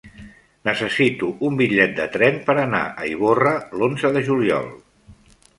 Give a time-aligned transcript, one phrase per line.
[0.67, 4.71] Necessito un bitllet de tren per anar a Ivorra l'onze de juliol.